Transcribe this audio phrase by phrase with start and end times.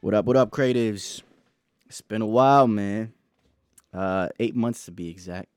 [0.00, 1.22] What up, what up, creatives?
[1.86, 3.14] It's been a while, man.
[3.92, 5.48] Uh, eight months to be exact.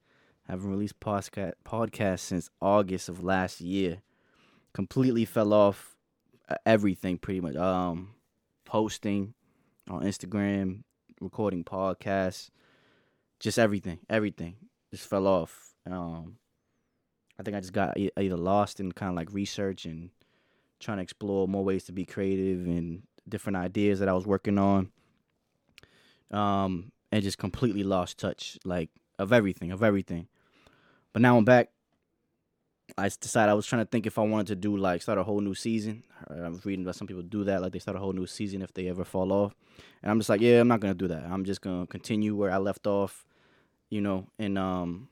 [0.47, 4.01] Haven't released podcast podcast since August of last year.
[4.73, 5.95] Completely fell off
[6.49, 7.55] uh, everything, pretty much.
[7.55, 8.15] Um,
[8.65, 9.35] posting
[9.87, 10.81] on Instagram,
[11.19, 12.49] recording podcasts,
[13.39, 14.55] just everything, everything
[14.89, 15.75] just fell off.
[15.85, 16.37] Um,
[17.39, 20.09] I think I just got either lost in kind of like research and
[20.79, 24.59] trying to explore more ways to be creative and different ideas that I was working
[24.59, 24.91] on.
[26.29, 28.89] Um, and just completely lost touch, like
[29.19, 30.27] of everything, of everything.
[31.13, 31.69] But now I'm back.
[32.97, 35.23] I decided I was trying to think if I wanted to do like start a
[35.23, 36.03] whole new season.
[36.29, 38.61] I was reading about some people do that, like they start a whole new season
[38.61, 39.55] if they ever fall off.
[40.01, 41.23] And I'm just like, yeah, I'm not gonna do that.
[41.23, 43.25] I'm just gonna continue where I left off,
[43.89, 45.09] you know, and um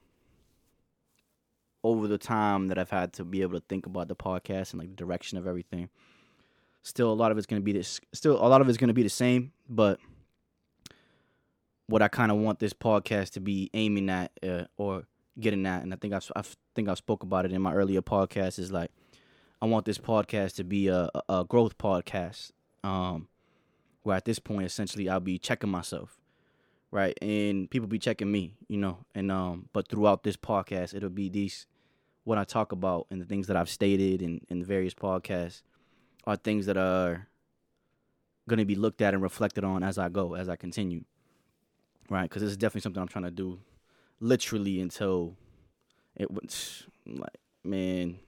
[1.83, 4.79] over the time that I've had to be able to think about the podcast and
[4.79, 5.89] like the direction of everything.
[6.81, 7.99] Still, a lot of it's gonna be this.
[8.13, 9.99] Still, a lot of it's gonna be the same, but
[11.89, 15.03] what I kind of want this podcast to be aiming at uh, or
[15.39, 16.43] getting at, and I think I've, I
[16.75, 18.91] think I've spoke about it in my earlier podcast is like
[19.61, 22.51] I want this podcast to be a, a growth podcast,
[22.83, 23.27] um,
[24.03, 26.17] where at this point essentially I'll be checking myself,
[26.91, 31.09] right, and people be checking me, you know, and um, but throughout this podcast it'll
[31.09, 31.65] be these
[32.23, 35.63] what I talk about and the things that I've stated in in the various podcasts
[36.25, 37.27] are things that are
[38.47, 41.03] going to be looked at and reflected on as I go, as I continue.
[42.09, 42.23] Right?
[42.23, 43.59] Because this is definitely something I'm trying to do
[44.19, 45.35] literally until
[46.15, 48.19] it was like, man,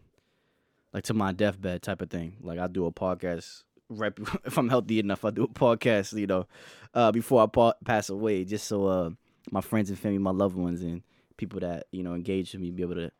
[0.93, 2.37] like to my deathbed type of thing.
[2.41, 4.13] Like I do a podcast right
[4.45, 6.47] if I'm healthy enough, I do a podcast, you know,
[6.93, 9.09] uh, before I pa- pass away, just so uh,
[9.51, 11.01] my friends and family, my loved ones, and
[11.37, 13.11] people that you know engage with me be able to,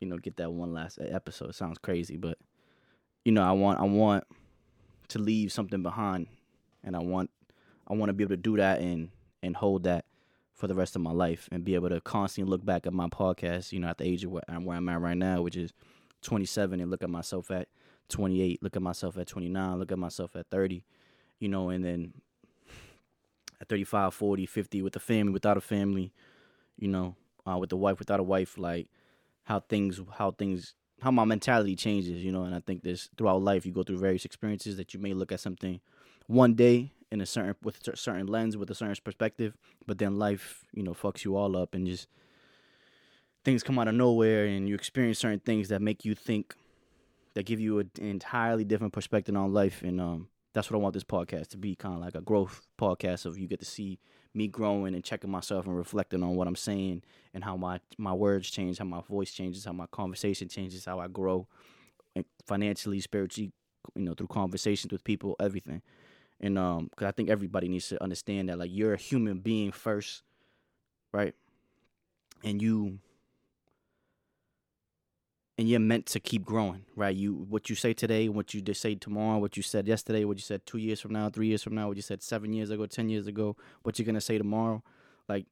[0.00, 1.50] you know, get that one last episode.
[1.50, 2.38] It sounds crazy, but
[3.24, 4.24] you know, I want I want
[5.08, 6.26] to leave something behind,
[6.82, 7.30] and I want
[7.88, 9.10] I want to be able to do that and
[9.42, 10.04] and hold that
[10.54, 13.08] for the rest of my life and be able to constantly look back at my
[13.08, 13.72] podcast.
[13.72, 15.72] You know, at the age of where, where I'm at right now, which is
[16.22, 17.68] 27, and look at myself at
[18.08, 20.84] 28, look at myself at 29, look at myself at 30.
[21.38, 22.12] You know, and then
[23.60, 26.12] at 35, 40, 50 with a family, without a family,
[26.78, 27.16] you know,
[27.46, 28.88] uh, with a wife, without a wife, like
[29.44, 33.42] how things how things how my mentality changes, you know, and I think this throughout
[33.42, 35.80] life you go through various experiences that you may look at something
[36.26, 39.56] one day in a certain with a certain lens with a certain perspective,
[39.86, 42.06] but then life, you know, fucks you all up and just
[43.44, 46.54] things come out of nowhere and you experience certain things that make you think
[47.34, 50.94] that give you an entirely different perspective on life and um that's what I want
[50.94, 53.98] this podcast to be kind of like a growth podcast of you get to see
[54.34, 57.02] me growing and checking myself and reflecting on what I'm saying
[57.34, 60.98] and how my my words change, how my voice changes, how my conversation changes, how
[60.98, 61.46] I grow
[62.46, 63.52] financially, spiritually,
[63.94, 65.82] you know, through conversations with people, everything.
[66.40, 69.72] And um, because I think everybody needs to understand that like you're a human being
[69.72, 70.22] first,
[71.12, 71.34] right?
[72.42, 72.98] And you
[75.60, 77.14] and you're meant to keep growing, right?
[77.14, 80.42] You what you say today, what you say tomorrow, what you said yesterday, what you
[80.42, 82.86] said two years from now, three years from now, what you said seven years ago,
[82.86, 84.82] ten years ago, what you're gonna say tomorrow,
[85.28, 85.44] like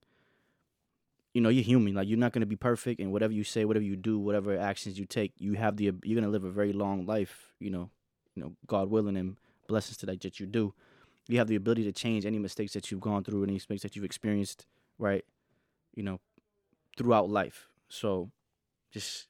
[1.35, 1.95] you know, you're human.
[1.95, 4.99] Like you're not gonna be perfect, and whatever you say, whatever you do, whatever actions
[4.99, 7.53] you take, you have the you're gonna live a very long life.
[7.61, 7.91] You know,
[8.35, 9.37] you know, God willing, and
[9.67, 10.73] blessings to that that you do.
[11.29, 13.95] You have the ability to change any mistakes that you've gone through, any mistakes that
[13.95, 14.65] you've experienced,
[14.99, 15.27] right?
[15.95, 16.19] You know,
[16.97, 17.69] throughout life.
[17.91, 18.31] So,
[18.91, 19.29] just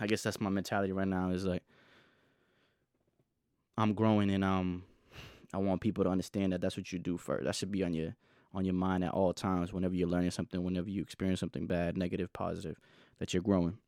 [0.00, 1.62] I guess that's my mentality right now is like
[3.78, 4.84] I'm growing and um
[5.54, 7.44] I want people to understand that that's what you do first.
[7.44, 8.14] That should be on your
[8.54, 11.96] on your mind at all times whenever you're learning something, whenever you experience something bad,
[11.98, 12.78] negative, positive,
[13.18, 13.78] that you're growing.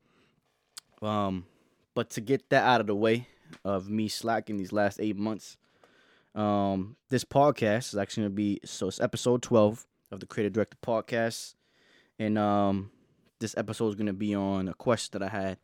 [1.03, 1.47] Um
[1.95, 3.29] but to get that out of the way
[3.65, 5.57] of me slacking these last 8 months,
[6.35, 10.53] um this podcast is actually going to be so it's episode 12 of the Creative
[10.53, 11.55] Director podcast
[12.19, 12.91] and um
[13.41, 15.59] this episode is going to be on a question that I had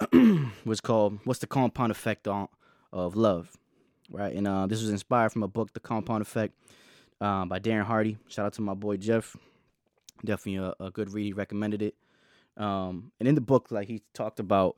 [0.64, 2.48] was called "What's the Compound Effect on
[2.92, 3.56] of Love?"
[4.10, 6.54] Right, and uh, this was inspired from a book, "The Compound Effect,"
[7.20, 8.16] um, by Darren Hardy.
[8.28, 9.36] Shout out to my boy Jeff.
[10.24, 11.24] Definitely a, a good read.
[11.24, 11.94] He recommended it.
[12.56, 14.76] Um, and in the book, like he talked about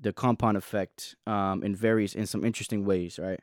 [0.00, 3.40] the compound effect um, in various in some interesting ways, right?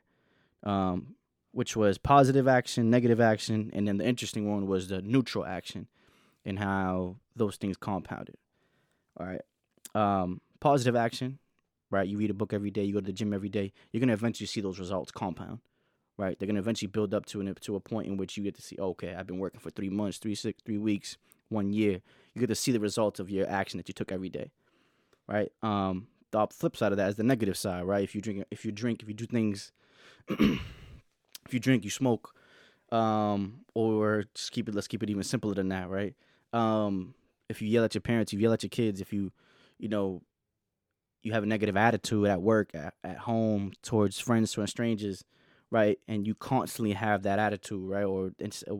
[0.62, 1.14] Um,
[1.52, 5.88] which was positive action, negative action, and then the interesting one was the neutral action,
[6.44, 8.36] and how those things compounded.
[9.18, 9.42] All right.
[9.94, 11.38] Um, positive action,
[11.90, 12.08] right?
[12.08, 14.12] You read a book every day, you go to the gym every day, you're gonna
[14.12, 15.60] eventually see those results compound,
[16.18, 16.38] right?
[16.38, 18.62] They're gonna eventually build up to an, to a point in which you get to
[18.62, 21.16] see, okay, I've been working for three months, three six, three weeks,
[21.48, 22.00] one year.
[22.34, 24.50] You get to see the results of your action that you took every day,
[25.26, 25.50] right?
[25.62, 28.04] Um, the flip side of that is the negative side, right?
[28.04, 29.72] If you drink, if you drink, if you do things
[31.50, 32.34] if you drink, you smoke,
[32.92, 34.74] um, or just keep it.
[34.74, 36.14] Let's keep it even simpler than that, right?
[36.52, 37.14] Um,
[37.48, 39.00] if you yell at your parents, you yell at your kids.
[39.00, 39.32] If you,
[39.78, 40.22] you know,
[41.22, 45.24] you have a negative attitude at work, at, at home, towards friends, towards strangers,
[45.70, 45.98] right?
[46.08, 48.04] And you constantly have that attitude, right?
[48.04, 48.76] Or uh,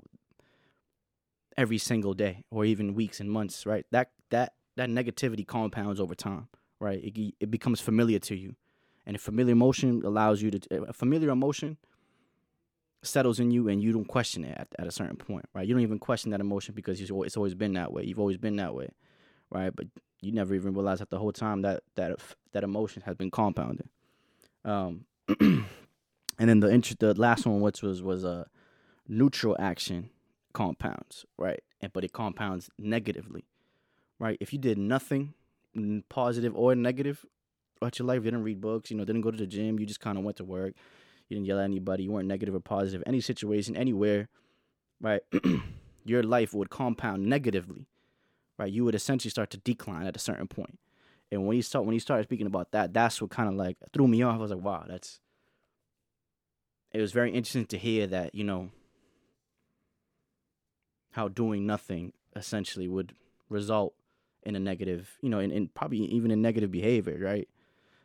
[1.56, 3.84] every single day, or even weeks and months, right?
[3.90, 6.48] That that that negativity compounds over time,
[6.78, 7.02] right?
[7.02, 8.56] It it becomes familiar to you,
[9.06, 11.76] and a familiar emotion allows you to a familiar emotion
[13.02, 15.66] settles in you, and you don't question it at, at a certain point, right?
[15.66, 18.04] You don't even question that emotion because it's always been that way.
[18.04, 18.90] You've always been that way,
[19.50, 19.74] right?
[19.74, 19.86] But
[20.20, 22.18] you never even realize that the whole time that that
[22.52, 23.88] that emotion has been compounded.
[24.64, 25.06] Um,
[25.40, 25.64] and
[26.38, 28.46] then the int- the last one, which was was a
[29.08, 30.10] neutral action
[30.52, 31.62] compounds, right?
[31.80, 33.44] And but it compounds negatively,
[34.18, 34.36] right?
[34.40, 35.34] If you did nothing
[36.08, 37.24] positive or negative
[37.80, 39.86] about your life, you didn't read books, you know, didn't go to the gym, you
[39.86, 40.74] just kind of went to work,
[41.28, 44.28] you didn't yell at anybody, you weren't negative or positive, any situation, anywhere,
[45.00, 45.22] right?
[46.04, 47.86] your life would compound negatively
[48.60, 48.70] right?
[48.70, 50.78] You would essentially start to decline at a certain point.
[51.32, 53.78] And when he start when he started speaking about that, that's what kind of like
[53.92, 54.36] threw me off.
[54.36, 55.18] I was like, wow, that's.
[56.92, 58.70] It was very interesting to hear that you know.
[61.12, 63.14] How doing nothing essentially would
[63.48, 63.94] result
[64.44, 67.48] in a negative, you know, in, in probably even in negative behavior, right?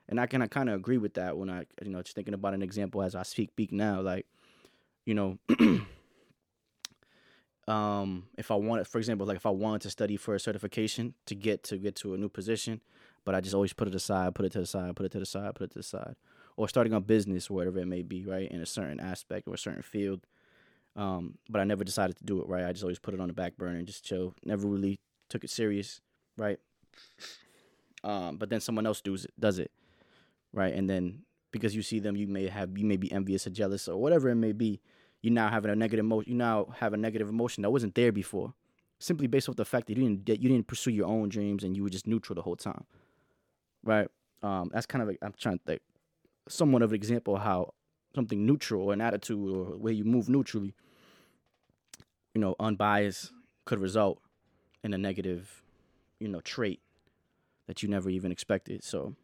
[0.07, 2.33] And I can I kind of agree with that when I, you know, just thinking
[2.33, 4.25] about an example as I speak, speak now, like,
[5.05, 5.37] you know,
[7.67, 11.13] um, if I wanted, for example, like if I wanted to study for a certification
[11.25, 12.81] to get to get to a new position,
[13.23, 15.19] but I just always put it aside, put it to the side, put it to
[15.19, 16.15] the side, put it to the side,
[16.57, 19.57] or starting a business, whatever it may be, right, in a certain aspect or a
[19.57, 20.21] certain field.
[20.95, 22.65] Um, but I never decided to do it, right?
[22.65, 24.33] I just always put it on the back burner and just chill.
[24.45, 26.01] Never really took it serious,
[26.37, 26.59] right?
[28.03, 29.71] Um, but then someone else does it, does it,
[30.53, 30.73] right?
[30.73, 33.87] And then because you see them, you may have you may be envious or jealous
[33.87, 34.79] or whatever it may be
[35.25, 36.31] you now having a negative emotion.
[36.31, 38.53] You now have a negative emotion that wasn't there before,
[38.99, 41.75] simply based off the fact that you didn't you didn't pursue your own dreams and
[41.75, 42.85] you were just neutral the whole time,
[43.83, 44.07] right?
[44.43, 45.81] Um, that's kind of i I'm trying to think,
[46.47, 47.73] somewhat of an example of how
[48.13, 50.73] something neutral, or an attitude, or where you move neutrally,
[52.33, 53.31] you know, unbiased,
[53.65, 54.21] could result
[54.83, 55.63] in a negative,
[56.19, 56.79] you know, trait
[57.67, 58.83] that you never even expected.
[58.83, 59.15] So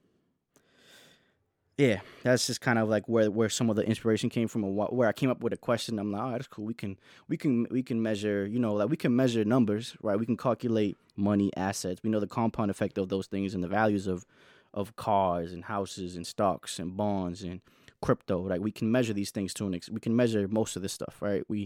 [1.82, 4.76] yeah, that's just kind of like where where some of the inspiration came from, and
[4.76, 5.98] where I came up with a question.
[5.98, 6.64] I'm like, oh, that's cool.
[6.64, 10.20] We can we can we can measure, you know, like we can measure numbers, right?
[10.20, 12.02] We can calculate money, assets.
[12.04, 14.28] We know the compound effect of those things and the values of
[14.76, 17.62] of cars and houses and stocks and bonds and
[18.00, 18.42] crypto.
[18.42, 21.20] Like we can measure these things to an we can measure most of this stuff,
[21.20, 21.44] right?
[21.48, 21.60] We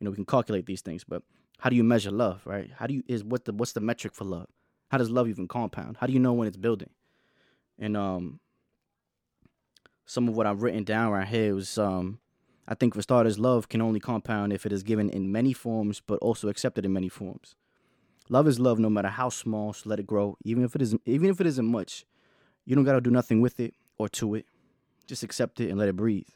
[0.00, 1.22] you know we can calculate these things, but
[1.60, 2.72] how do you measure love, right?
[2.76, 4.48] How do you is what the what's the metric for love?
[4.90, 5.98] How does love even compound?
[6.00, 6.90] How do you know when it's building?
[7.78, 8.40] And um
[10.06, 12.18] some of what I've written down right here was um
[12.66, 16.00] I think for starters, love can only compound if it is given in many forms,
[16.00, 17.56] but also accepted in many forms.
[18.28, 19.72] Love is love, no matter how small.
[19.72, 21.02] So let it grow, even if it isn't.
[21.04, 22.06] Even if it isn't much,
[22.64, 24.46] you don't gotta do nothing with it or to it.
[25.06, 26.28] Just accept it and let it breathe.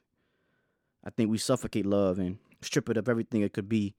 [1.05, 3.95] I think we suffocate love and strip it of everything it could be.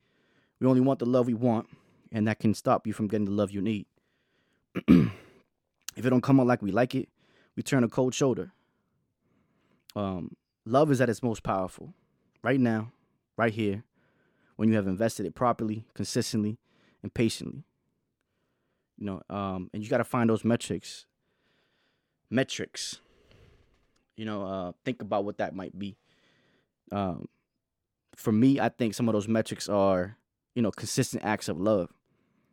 [0.60, 1.70] We only want the love we want,
[2.12, 3.86] and that can stop you from getting the love you need.
[4.88, 7.08] if it don't come out like we like it,
[7.56, 8.52] we turn a cold shoulder.
[9.98, 10.36] Um,
[10.66, 11.94] love is at its most powerful
[12.44, 12.92] right now,
[13.36, 13.84] right here,
[14.56, 16.60] when you have invested it properly, consistently,
[17.02, 17.64] and patiently.
[18.98, 21.06] You know, um, and you got to find those metrics.
[22.30, 23.00] Metrics.
[24.16, 25.98] You know, uh, think about what that might be.
[26.92, 27.28] Um,
[28.16, 30.18] for me, I think some of those metrics are,
[30.56, 31.92] you know, consistent acts of love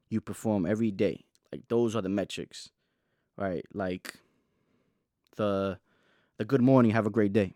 [0.08, 1.24] you perform every day.
[1.52, 2.70] Like those are the metrics,
[3.36, 3.64] right?
[3.72, 4.14] Like
[5.36, 5.78] the
[6.38, 7.54] the good morning, have a great day.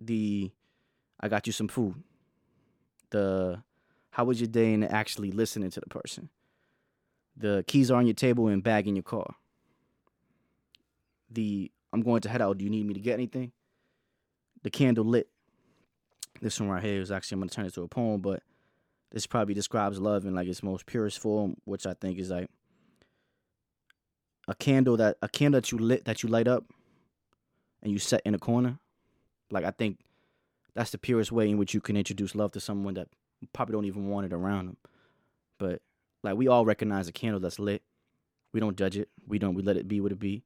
[0.00, 0.50] The
[1.20, 2.02] I got you some food.
[3.10, 3.62] The
[4.10, 6.28] how was your day and actually listening to the person.
[7.36, 9.34] The keys are on your table and bag in your car.
[11.30, 12.58] The I'm going to head out.
[12.58, 13.52] Do you need me to get anything?
[14.62, 15.28] The candle lit.
[16.40, 18.42] This one right here is actually I'm gonna turn it to a poem, but
[19.10, 22.48] this probably describes love in like its most purest form, which I think is like
[24.46, 26.64] a candle that a candle that you lit that you light up
[27.82, 28.78] and you set in a corner,
[29.50, 29.98] like I think
[30.74, 33.08] that's the purest way in which you can introduce love to someone that
[33.52, 34.76] probably don't even want it around them.
[35.58, 35.82] But
[36.22, 37.82] like we all recognize a candle that's lit.
[38.52, 39.08] We don't judge it.
[39.26, 39.54] We don't.
[39.54, 40.42] We let it be what it be.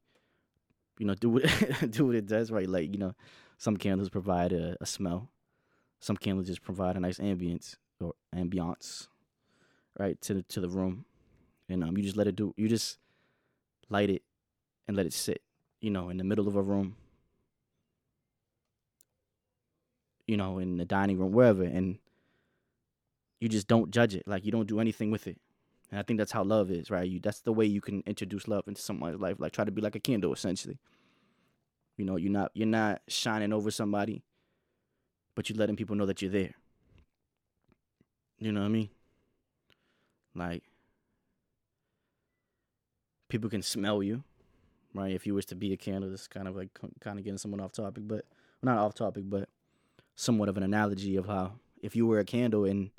[0.98, 1.44] You know, do what
[1.90, 2.50] do what it does.
[2.50, 2.68] Right?
[2.68, 3.14] Like you know,
[3.58, 5.30] some candles provide a, a smell.
[6.00, 9.08] Some candles just provide a nice ambience or ambiance,
[9.98, 11.06] right to the, to the room,
[11.68, 12.52] and um, you just let it do.
[12.56, 12.98] You just
[13.88, 14.22] light it
[14.86, 15.40] and let it sit.
[15.80, 16.96] You know, in the middle of a room
[20.26, 21.98] you know, in the dining room, wherever, and
[23.40, 24.26] you just don't judge it.
[24.26, 25.38] Like you don't do anything with it.
[25.90, 27.08] And I think that's how love is, right?
[27.08, 29.36] You that's the way you can introduce love into someone's life.
[29.38, 30.78] Like try to be like a candle, essentially.
[31.96, 34.22] You know, you're not you're not shining over somebody,
[35.34, 36.54] but you're letting people know that you're there.
[38.38, 38.88] You know what I mean?
[40.34, 40.64] Like
[43.28, 44.24] people can smell you,
[44.94, 45.12] right?
[45.12, 47.38] If you wish to be a candle, this is kind of like kind of getting
[47.38, 48.24] someone off topic, but
[48.62, 49.48] not off topic, but
[50.16, 51.52] somewhat of an analogy of how
[51.82, 52.90] if you were a candle and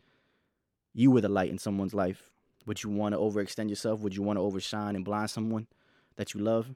[0.93, 2.29] you were the light in someone's life,
[2.65, 4.00] would you want to overextend yourself?
[4.01, 5.67] Would you want to overshine and blind someone
[6.15, 6.74] that you love?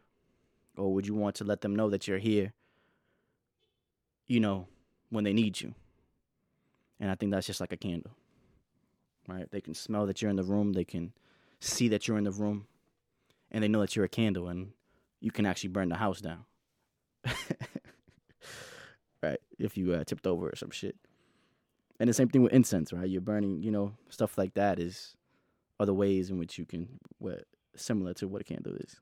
[0.78, 2.54] Or would you want to let them know that you're here,
[4.28, 4.68] you know,
[5.10, 5.74] when they need you?
[7.00, 8.12] And I think that's just like a candle,
[9.28, 9.50] right?
[9.52, 11.14] They can smell that you're in the room, they can
[11.60, 12.68] see that you're in the room,
[13.52, 14.72] and they know that you're a candle and
[15.20, 16.46] you can actually burn the house down.
[19.22, 19.40] Right?
[19.58, 20.96] If you uh, tipped over or some shit.
[22.00, 23.10] And the same thing with incense, right?
[23.10, 25.16] You're burning, you know, stuff like that is
[25.80, 27.44] other ways in which you can what
[27.76, 29.00] similar to what a candle is.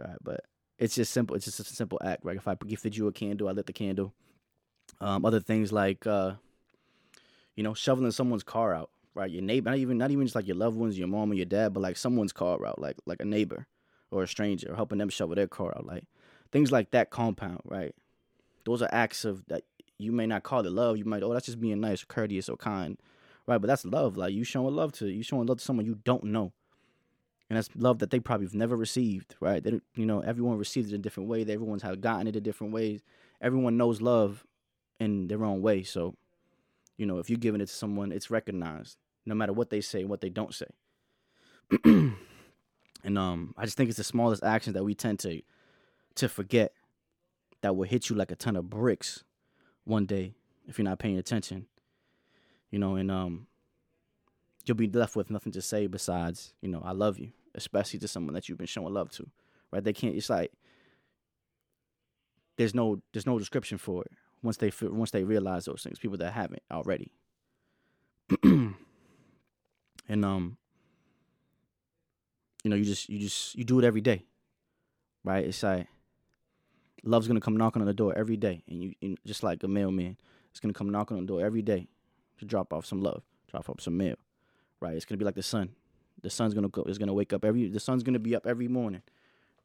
[0.00, 0.44] All right, but
[0.78, 1.34] it's just simple.
[1.34, 2.36] It's just a simple act, right?
[2.36, 4.14] If I gifted you a candle, I lit the candle.
[5.00, 6.34] Um, other things like, uh,
[7.56, 9.30] you know, shoveling someone's car out, right?
[9.30, 11.46] Your neighbor, not even not even just like your loved ones, your mom or your
[11.46, 13.66] dad, but like someone's car out, like like a neighbor
[14.10, 16.04] or a stranger, helping them shovel their car out, like
[16.52, 17.94] things like that compound, right?
[18.68, 19.64] Those are acts of that
[19.98, 20.96] you may not call it love.
[20.96, 22.98] You might, oh, that's just being nice, or courteous, or kind,
[23.46, 23.58] right?
[23.58, 24.16] But that's love.
[24.16, 26.52] Like you showing love to you showing love to someone you don't know,
[27.48, 29.62] and that's love that they probably have never received, right?
[29.62, 31.42] They, you know, everyone receives it in a different way.
[31.42, 33.00] Everyone's have gotten it in different ways.
[33.40, 34.44] Everyone knows love
[35.00, 35.82] in their own way.
[35.82, 36.14] So,
[36.96, 40.04] you know, if you're giving it to someone, it's recognized, no matter what they say,
[40.04, 40.66] what they don't say.
[41.84, 45.40] and um, I just think it's the smallest actions that we tend to
[46.16, 46.72] to forget
[47.60, 49.24] that will hit you like a ton of bricks
[49.84, 50.34] one day
[50.66, 51.66] if you're not paying attention.
[52.70, 53.46] You know, and um
[54.64, 58.08] you'll be left with nothing to say besides, you know, I love you, especially to
[58.08, 59.26] someone that you've been showing love to.
[59.72, 59.82] Right?
[59.82, 60.52] They can't it's like
[62.56, 64.12] there's no there's no description for it
[64.42, 67.12] once they once they realize those things, people that haven't already.
[68.42, 68.74] and
[70.08, 70.58] um
[72.64, 74.24] you know, you just you just you do it every day.
[75.24, 75.44] Right?
[75.44, 75.86] It's like
[77.04, 80.16] love's gonna come knocking on the door every day, and you just like a mailman,
[80.50, 81.88] it's gonna come knocking on the door every day
[82.38, 84.16] to drop off some love, drop off some mail,
[84.80, 84.94] right?
[84.94, 85.70] It's gonna be like the sun.
[86.22, 86.82] The sun's gonna go.
[86.82, 87.68] It's gonna wake up every.
[87.68, 89.02] The sun's gonna be up every morning,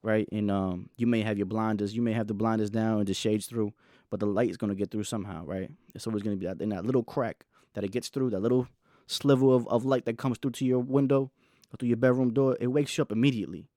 [0.02, 0.28] right?
[0.32, 3.14] And um, you may have your blinders, you may have the blinders down and the
[3.14, 3.74] shades through,
[4.10, 5.70] but the light is gonna get through somehow, right?
[5.96, 8.68] It's always gonna be that in that little crack that it gets through, that little
[9.08, 11.32] sliver of, of light that comes through to your window
[11.74, 12.58] or through your bedroom door.
[12.60, 13.68] It wakes you up immediately.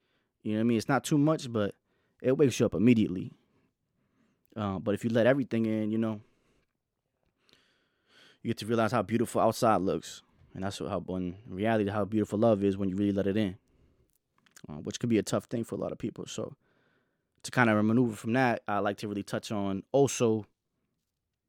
[0.43, 0.79] You know what I mean?
[0.79, 1.75] It's not too much, but
[2.23, 3.33] it wakes you up immediately.
[4.57, 6.21] Uh, but if you let everything in, you know,
[8.43, 10.23] you get to realize how beautiful outside looks,
[10.55, 13.59] and that's how in reality how beautiful love is when you really let it in,
[14.69, 16.27] uh, which could be a tough thing for a lot of people.
[16.27, 16.55] So
[17.43, 20.47] to kind of maneuver from that, I like to really touch on also,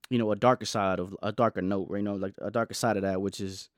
[0.09, 1.99] you know, a darker side of a darker note, right?
[1.99, 3.69] You know, like a darker side of that, which is,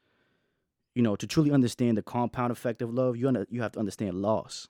[0.96, 3.80] you know, to truly understand the compound effect of love, you under, you have to
[3.80, 4.68] understand loss.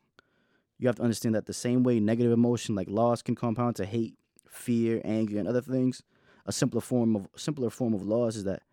[0.78, 3.86] You have to understand that the same way negative emotion like loss can compound to
[3.86, 4.19] hate,
[4.50, 6.04] fear, anger, and other things,
[6.46, 8.64] a simpler form of simpler form of laws is that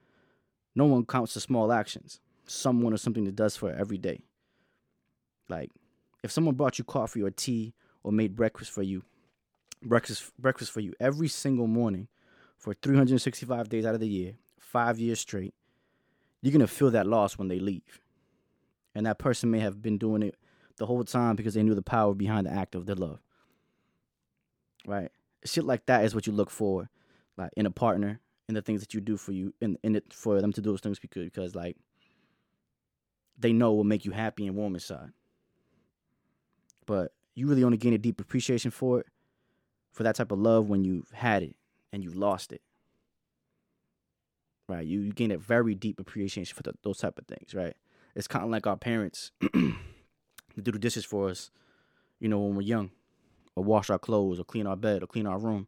[0.75, 2.21] no one counts the small actions.
[2.47, 4.25] Someone or something that does for every day.
[5.49, 5.71] Like
[6.23, 9.03] if someone brought you coffee or tea or made breakfast for you,
[9.83, 12.09] breakfast breakfast for you every single morning
[12.57, 15.55] for 365 days out of the year, 5 years straight,
[16.41, 18.01] you're going to feel that loss when they leave.
[18.95, 20.37] And that person may have been doing it
[20.79, 23.21] the whole time because they knew the power behind the act of their love.
[24.87, 25.11] Right?
[25.47, 26.89] Shit like that is what you look for,
[27.37, 30.13] like in a partner, in the things that you do for you, in in it
[30.13, 31.77] for them to do those things because because like
[33.39, 35.11] they know will make you happy and warm inside.
[36.87, 39.07] But you really only gain a deep appreciation for it,
[39.93, 41.57] for that type of love when you've had it
[41.93, 42.63] and you've lost it.
[44.69, 47.55] Right, you, you gain a very deep appreciation for the, those type of things.
[47.55, 47.75] Right,
[48.15, 49.77] it's kind of like our parents do
[50.57, 51.51] the dishes for us,
[52.19, 52.91] you know, when we're young
[53.57, 55.67] or wash our clothes or clean our bed or clean our room,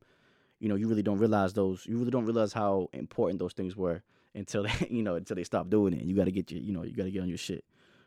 [0.61, 1.87] you know, you really don't realize those.
[1.87, 4.03] You really don't realize how important those things were
[4.35, 6.05] until they, you know until they stop doing it.
[6.05, 7.65] You got to get your you know you got to get on your shit,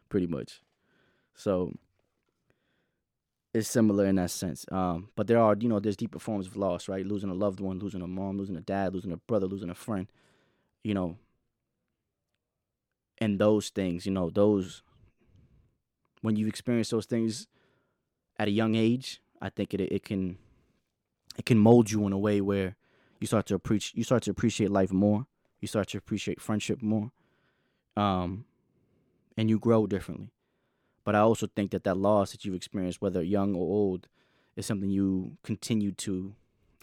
[0.09, 0.61] pretty much.
[1.35, 1.73] So
[3.53, 4.65] it's similar in that sense.
[4.71, 7.05] Um, but there are you know there's deeper forms of loss, right?
[7.05, 9.75] Losing a loved one, losing a mom, losing a dad, losing a brother, losing a
[9.75, 10.07] friend.
[10.83, 11.17] You know,
[13.19, 14.81] and those things, you know, those
[16.21, 17.47] when you've experienced those things
[18.37, 20.37] at a young age, I think it it can
[21.37, 22.75] it can mold you in a way where
[23.21, 25.27] You start to appreciate you start to appreciate life more.
[25.59, 27.11] You start to appreciate friendship more.
[27.95, 28.45] Um,
[29.37, 30.31] and you grow differently.
[31.03, 34.07] But I also think that that loss that you've experienced, whether young or old,
[34.55, 36.33] is something you continue to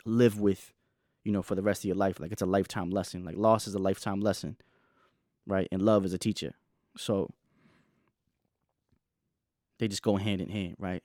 [0.04, 0.72] live with,
[1.24, 2.20] you know, for the rest of your life.
[2.20, 3.24] Like it's a lifetime lesson.
[3.24, 4.56] Like loss is a lifetime lesson,
[5.46, 5.66] right?
[5.72, 6.54] And love is a teacher.
[6.96, 7.30] So
[9.78, 11.02] they just go hand in hand, right?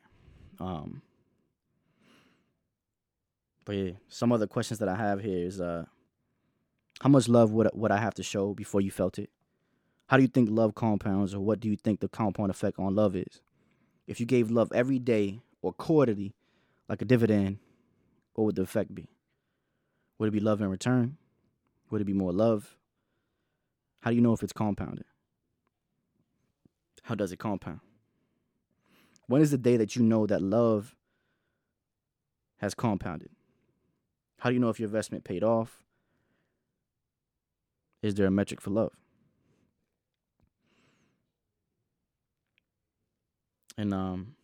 [0.59, 1.01] Um,
[3.65, 5.85] but yeah, some other questions that I have here is uh,
[7.01, 9.29] how much love would would I have to show before you felt it?
[10.07, 12.95] How do you think love compounds, or what do you think the compound effect on
[12.95, 13.41] love is?
[14.05, 16.33] If you gave love every day or quarterly,
[16.89, 17.59] like a dividend,
[18.33, 19.07] what would the effect be?
[20.19, 21.17] Would it be love in return?
[21.89, 22.75] Would it be more love?
[24.01, 25.05] How do you know if it's compounded?
[27.03, 27.79] How does it compound?
[29.27, 30.95] When is the day that you know that love
[32.57, 33.29] has compounded?
[34.43, 35.81] How do you know if your investment paid off?
[38.01, 38.91] Is there a metric for love?
[43.77, 44.35] And um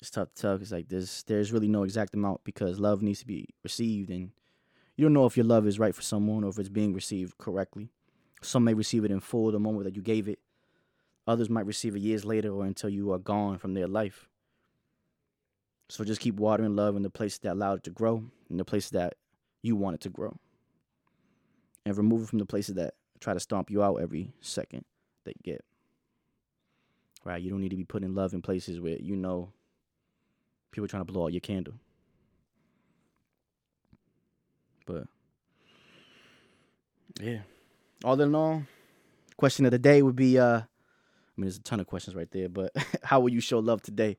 [0.00, 3.18] it's tough to tell because like there's there's really no exact amount because love needs
[3.18, 4.30] to be received and
[4.94, 7.36] you don't know if your love is right for someone or if it's being received
[7.38, 7.90] correctly.
[8.40, 10.38] Some may receive it in full the moment that you gave it.
[11.26, 14.29] Others might receive it years later or until you are gone from their life.
[15.90, 18.64] So just keep watering love in the places that allowed it to grow, in the
[18.64, 19.14] places that
[19.60, 20.36] you want it to grow.
[21.84, 24.84] And remove it from the places that try to stomp you out every second
[25.24, 25.64] they get.
[27.24, 27.42] Right?
[27.42, 29.52] You don't need to be putting love in places where you know
[30.70, 31.74] people trying to blow out your candle.
[34.86, 35.08] But
[37.20, 37.40] yeah.
[38.04, 38.62] All in all,
[39.36, 40.64] question of the day would be uh I
[41.36, 42.70] mean there's a ton of questions right there, but
[43.02, 44.18] how will you show love today?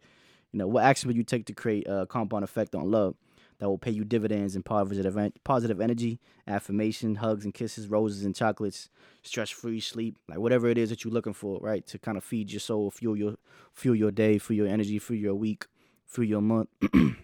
[0.51, 3.15] You know, what action would you take to create a compound effect on love
[3.59, 8.35] that will pay you dividends in positive positive energy, affirmation, hugs and kisses, roses and
[8.35, 8.89] chocolates,
[9.21, 11.85] stress-free sleep, like whatever it is that you're looking for, right?
[11.87, 13.35] To kind of feed your soul, fuel your
[13.73, 15.67] fuel your day, fuel your energy, fuel your week,
[16.07, 16.69] fuel your month.
[16.93, 17.15] you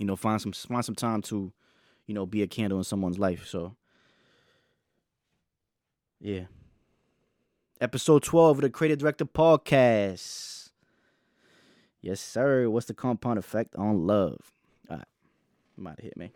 [0.00, 1.52] know, find some find some time to,
[2.06, 3.46] you know, be a candle in someone's life.
[3.46, 3.74] So
[6.20, 6.44] yeah.
[7.80, 10.63] Episode 12 of the Creative Director Podcast.
[12.04, 12.68] Yes, sir.
[12.68, 14.52] What's the compound effect on love?
[14.90, 15.06] All right.
[15.78, 16.32] I'm out of here, man.